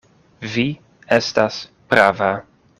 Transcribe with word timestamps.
Vi 0.53 0.65
estas 1.19 1.61
prava. 1.93 2.35